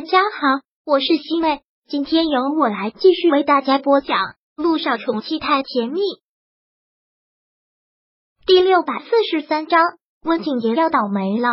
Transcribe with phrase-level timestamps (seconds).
[0.00, 4.16] 大家好，我是西妹，今天由我来继续为大家播讲
[4.56, 6.00] 《陆少宠妻太甜蜜》
[8.46, 9.82] 第六百四十三章。
[10.22, 11.50] 温景言要倒霉了。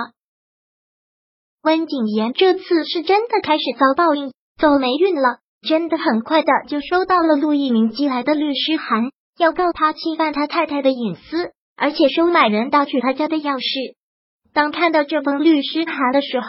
[1.62, 5.40] 温景言这次是真的开始遭报应，走霉运了。
[5.68, 13.98] 真的很快的就收到了陆一鸣寄来的律师函，要告他侵犯他太太的隐私，而且收买人盗取他家的钥匙。
[14.54, 16.48] 当看到这封律师函的时候，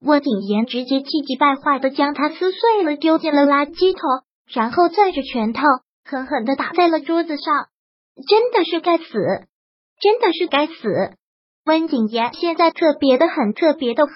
[0.00, 5.62] 温景言直接气急败坏的将它撕碎了，丢进了垃圾桶，然后攥着拳头
[6.04, 7.66] 狠狠的打在了桌子上。
[8.28, 9.04] 真的是该死，
[10.00, 10.72] 真的是该死！
[11.64, 14.14] 温景言现在特别的很，特别的恨，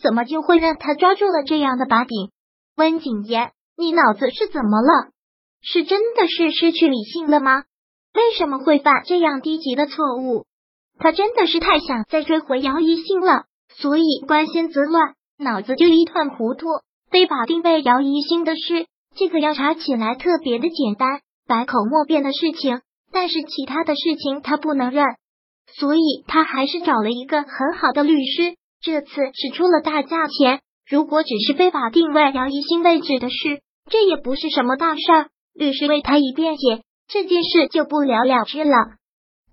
[0.00, 2.30] 怎么就会让他抓住了这样的把柄？
[2.76, 5.10] 温景言，你脑子是怎么了？
[5.60, 7.64] 是真的是失去理性了吗？
[8.14, 10.46] 为什么会犯这样低级的错误？
[10.98, 15.14] 他真的是太想再追回姚一星了，所以关心则乱。
[15.42, 16.66] 脑子就一团糊涂，
[17.10, 22.80] 非法定位姚一星的事，这个要查起来特别的简单，百口莫辩的事情。
[23.12, 25.04] 但是其他的事情他不能认，
[25.76, 28.54] 所以他还是找了一个很好的律师。
[28.80, 30.60] 这次是出了大价钱。
[30.88, 35.28] 如果只是非法定位姚一星位置的事，这也不是什么大事儿。
[35.54, 38.74] 律师为他一辩解，这件事就不了了之了。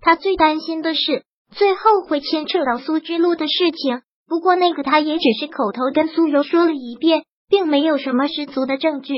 [0.00, 4.02] 他最担心的是最后会牵扯到苏之路的事情。
[4.30, 9.12] 不过那个他也只是口头跟苏柔说了一遍，并没有什么十足的证据。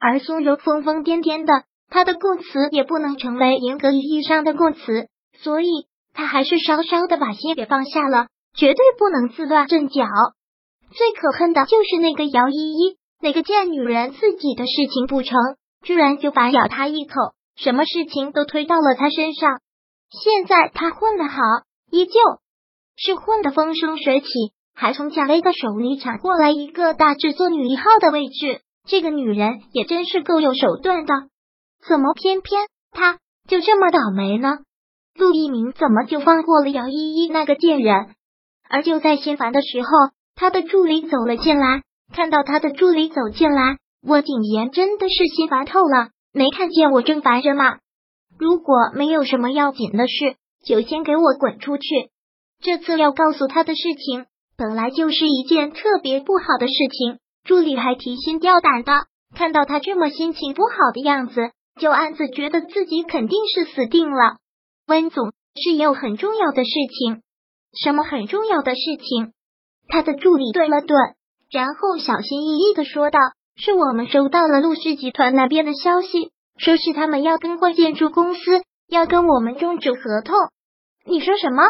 [0.00, 5.06] 而苏柔疯疯癫癫的，他的供词也不能成为严格意义上的供词，
[5.38, 5.68] 所以
[6.12, 8.26] 他还是稍稍的把心给放下了，
[8.56, 10.02] 绝对不能自乱阵脚。
[10.92, 15.38] 最可恨的就是那个姚依依，那个贱女人，自己的事情不成，
[15.84, 17.14] 居然就反咬他一口，
[17.54, 19.60] 什么事情都推到了他身上。
[20.10, 21.40] 现在他混得好，
[21.92, 22.12] 依旧。
[23.02, 24.28] 是混得风生水起，
[24.74, 28.60] 还从贾薇的手里抢过来一个大制作女一号的位置。
[28.86, 31.14] 这个女人也真是够有手段的，
[31.88, 34.58] 怎么偏偏她就这么倒霉呢？
[35.14, 38.14] 陆一鸣怎么就放过了姚依依那个贱人？
[38.68, 39.88] 而就在心烦的时候，
[40.34, 41.82] 他的助理走了进来。
[42.12, 46.10] 看到他的助理走进来，我景言真的是心烦透了。
[46.34, 47.78] 没看见我正烦着吗？
[48.38, 50.36] 如果没有什么要紧的事，
[50.66, 52.10] 就先给我滚出去。
[52.62, 54.26] 这次要告诉他的事情，
[54.56, 57.18] 本来就是一件特别不好的事情。
[57.42, 58.92] 助理还提心吊胆的，
[59.34, 61.50] 看到他这么心情不好的样子，
[61.80, 64.36] 就暗自觉得自己肯定是死定了。
[64.86, 67.22] 温总是有很重要的事情，
[67.82, 69.32] 什么很重要的事情？
[69.88, 70.96] 他的助理顿了顿，
[71.50, 73.18] 然后小心翼翼的说道
[73.56, 80.36] ：“是我们收到了陆氏集团那边的消息，说是他们要更换建筑公司，要跟我们终止合同。”
[81.06, 81.62] 你说什么？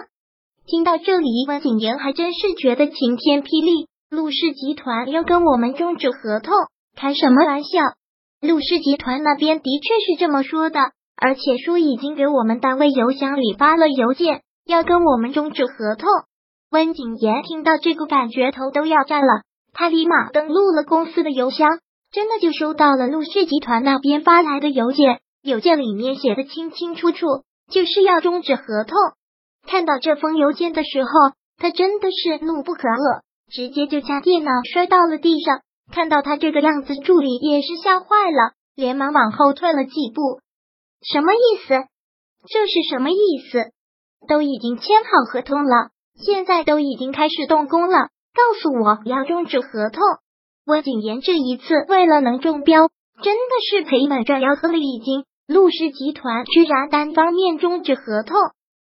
[0.66, 3.88] 听到这里，温景言还真是觉得晴天霹雳。
[4.10, 6.54] 陆氏集团要跟我们终止合同，
[6.96, 7.80] 开什么玩笑？
[8.40, 10.80] 陆氏集团那边的确是这么说的，
[11.16, 16.08] 而且说已经给我们单位邮箱里发了邮件，要跟我们终止合同。
[16.70, 19.42] 温景言听到这个，感觉头都要炸了。
[19.72, 21.68] 他立马登录了公司的邮箱，
[22.12, 27.26] 真的就收到了陆氏集团那边发来的邮件，邮件里面写的清清楚楚，
[27.70, 28.96] 就是要终止合同。
[29.66, 31.10] 看到这封邮件的时候，
[31.58, 35.60] 他真的是怒不可遏，直接就将电脑摔到了地上。
[35.92, 40.40] 看到他这个样子，助理也是吓坏了，连忙往后退了几步。
[41.02, 41.74] 什么意思？
[42.48, 43.16] 这是什么意
[43.50, 43.72] 思？
[44.28, 50.02] 都已经签好合同了，现在都已经开始动工了，告诉我要终止合同。
[50.66, 52.88] 温景言这一次为了能中标，
[53.22, 54.78] 真的是赔本赚吆喝了。
[54.78, 58.36] 已经，陆氏集团居然单方面终止合同。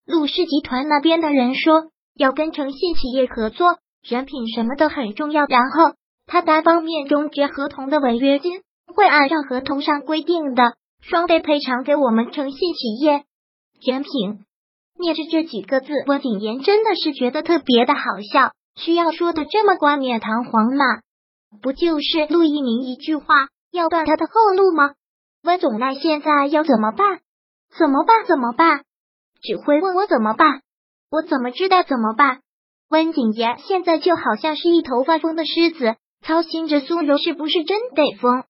[0.06, 5.46] 陆氏集团那边的人说要跟诚信企业合作，人品什么的很重要。
[5.46, 8.62] 然后他单方面终结合同的违约金
[8.94, 13.24] 会按照合同上规定的双倍赔偿给我们诚信企业。
[13.86, 14.46] 人品，
[15.00, 18.52] 念着这几个字，温景言真的是觉得特别的好笑。
[18.76, 20.84] 需要说的这么冠冕堂皇吗？
[21.62, 23.26] 不就是陆一鸣一句话
[23.72, 24.94] 要断他的后路吗？
[25.44, 27.20] 温总，那现在要怎么办？
[27.78, 28.26] 怎么办？
[28.26, 28.84] 怎么办？
[29.44, 30.62] 只会问我怎么办，
[31.12, 32.40] 我怎么知道怎么办？
[32.90, 35.96] 温景言现在就好像是一头发疯的狮子，
[36.26, 38.44] 操心着苏柔是不是真得疯。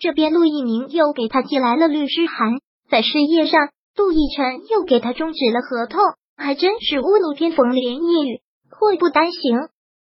[0.00, 2.58] 这边陆一鸣又给他寄来了律师函，
[2.90, 6.00] 在事业上，陆亦辰又给他终止了合同，
[6.36, 9.68] 还真是屋漏偏逢连夜雨，祸不单行。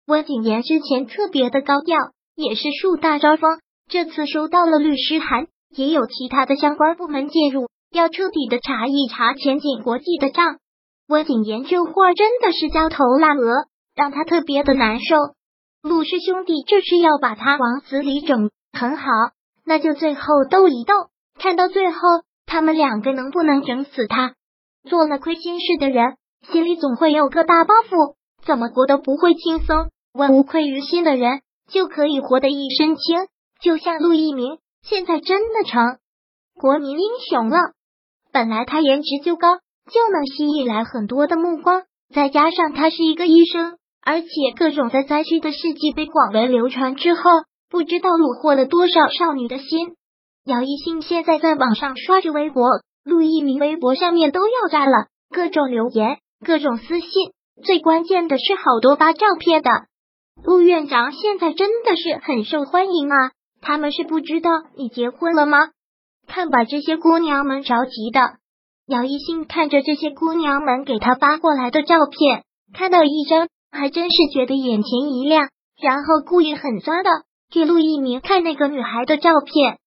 [0.08, 1.98] 温景言之前特别的高调，
[2.36, 7.68] 也是树大招风，这次收到了律师函，也有其他的相关部门介入。
[7.92, 10.60] 要彻底的查一查前景国际的账，
[11.10, 15.16] 温景言这货真的是焦头烂额，让他特别的难受。
[15.84, 18.50] 陆氏兄弟这是要把他往死里整。
[18.72, 19.12] 很好，
[19.66, 20.94] 那就最后斗一斗，
[21.38, 22.00] 看到最后
[22.46, 24.36] 他们两个能不能整死他。
[24.90, 26.16] 做了亏心事的人，
[26.50, 28.16] 心里总会有个大包袱，
[28.46, 29.90] 怎么活都不会轻松。
[30.14, 33.28] 问无愧于心的人，就可以活得一身轻。
[33.62, 35.98] 就像陆一鸣，现在真的成
[36.56, 37.58] 国民英雄了。
[38.32, 41.84] 本来他颜值就高，就能吸引来很多的目光，
[42.14, 47.22] 再加上他是一个医生，而且各种在灾区的事迹被广为流传之后，
[47.70, 49.96] 不知道虏获了多少少女的心。
[50.46, 52.68] 姚一兴现在在网上刷着微博，
[53.04, 57.10] 陆一鸣微博上面都要炸了，各种留言，各种私信，
[57.64, 59.70] 最关键的是好多发照片的。
[60.44, 63.32] 陆院长现在真的是很受欢迎啊！
[63.62, 65.60] 他们是不知道你结婚了吗？
[66.28, 68.20] 看把这些姑娘们着急的。
[68.88, 75.50] 姚一兴看着这些姑娘们给他发过来的照片，看到一张还真是觉得眼前一亮，
[75.82, 77.10] 然后故意很抓的
[77.52, 79.78] 给陆一鸣看那个女孩的照片。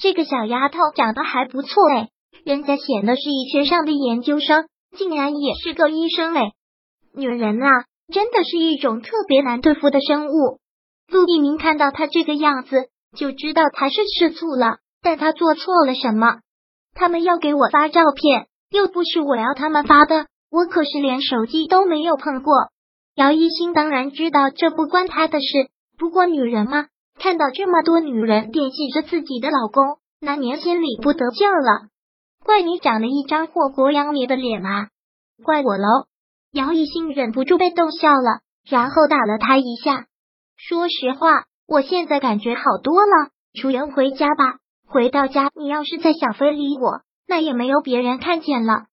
[0.00, 2.08] 这个小丫头长得还不错哎，
[2.44, 4.66] 人家显的是医学上的研究生，
[4.96, 6.52] 竟然也是个医生哎。
[7.14, 10.58] 女人啊，真的是一种特别难对付的生物。
[11.08, 12.88] 陆一鸣看到他这个样子。
[13.16, 16.40] 就知道他是吃醋了，但他做错了什么？
[16.94, 22.52] 他们要给我发照片，又不是我要他们发的，我可是连手机都没有碰过。
[23.14, 25.46] 姚一新当然知道这不关他的事，
[25.98, 26.86] 不过女人嘛，
[27.18, 31.88] 看到这么多女人惦记着自己的老公，难免心里不得劲了。
[32.44, 34.88] 怪你长了一张祸国殃民的脸啊！
[35.44, 36.06] 怪我喽！
[36.52, 40.06] 姚一新忍不住被逗笑了，然后打了他一下。
[40.56, 41.44] 说实话。
[41.72, 44.58] 我现在感觉好多了，楚人回家吧。
[44.90, 48.86] 回到家，你要是再想非礼我，那也没有别人看见了。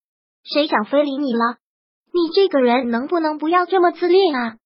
[0.44, 1.58] 谁想非礼你了？
[2.14, 4.58] 你这个人能不能不要这么自恋啊？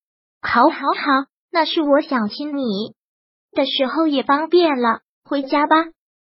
[0.42, 2.95] 好，好，好，那是我想亲你
[3.54, 5.00] 的时候也方便了。
[5.24, 5.78] 回家吧。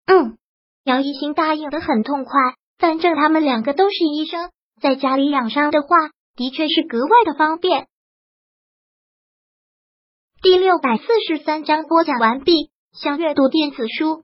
[0.05, 0.37] 嗯，
[0.85, 2.31] 姚一新答应的很痛快，
[2.77, 4.49] 反正他们两个都是医生，
[4.81, 5.87] 在家里养伤的话，
[6.37, 7.87] 的确是格外的方便。
[10.41, 12.71] 第六百四十三章播讲完毕。
[12.93, 14.23] 想阅读电子书，